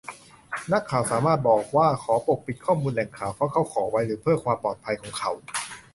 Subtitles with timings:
[0.71, 5.31] นักข่าวสามารถบอกว่า ขอปกปิดข้อมูลแหล่งข่าว เพราะเขาขอไว้หรือเพื่อความปลอดภัยของเขา